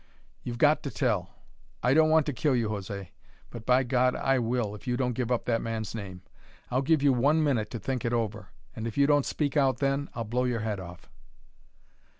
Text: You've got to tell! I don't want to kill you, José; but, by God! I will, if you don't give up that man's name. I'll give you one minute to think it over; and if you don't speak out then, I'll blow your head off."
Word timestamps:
You've 0.41 0.57
got 0.57 0.81
to 0.81 0.89
tell! 0.89 1.29
I 1.83 1.93
don't 1.93 2.09
want 2.09 2.25
to 2.25 2.33
kill 2.33 2.55
you, 2.55 2.69
José; 2.69 3.09
but, 3.51 3.67
by 3.67 3.83
God! 3.83 4.15
I 4.15 4.39
will, 4.39 4.73
if 4.73 4.87
you 4.87 4.97
don't 4.97 5.13
give 5.13 5.31
up 5.31 5.45
that 5.45 5.61
man's 5.61 5.93
name. 5.93 6.23
I'll 6.71 6.81
give 6.81 7.03
you 7.03 7.13
one 7.13 7.43
minute 7.43 7.69
to 7.69 7.77
think 7.79 8.03
it 8.03 8.11
over; 8.11 8.49
and 8.75 8.87
if 8.87 8.97
you 8.97 9.05
don't 9.05 9.27
speak 9.27 9.55
out 9.55 9.77
then, 9.77 10.09
I'll 10.15 10.23
blow 10.23 10.45
your 10.45 10.61
head 10.61 10.79
off." 10.79 11.07